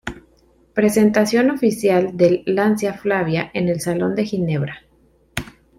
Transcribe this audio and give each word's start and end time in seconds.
Presentación 0.73 1.51
oficial 1.51 2.17
del 2.17 2.41
Lancia 2.47 2.95
Flavia 2.95 3.51
en 3.53 3.69
el 3.69 3.81
salón 3.81 4.15
de 4.15 4.25
Ginebra 4.25 4.81